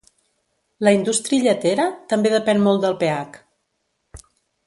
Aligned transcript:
La 0.87 0.93
indústria 0.95 1.43
lletera 1.47 1.85
també 2.15 2.33
depèn 2.37 2.65
molt 2.69 2.83
del 2.87 2.99
pH. 3.05 3.39